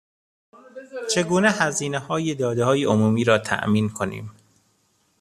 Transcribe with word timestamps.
چگونه 1.15 1.51
هزینههای 1.51 2.35
دادههای 2.35 2.83
عمومی 2.83 3.23
را 3.23 3.37
تامین 3.37 3.89
کنیم 3.89 4.31